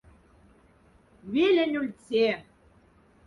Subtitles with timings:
[1.33, 2.33] Велень ульця.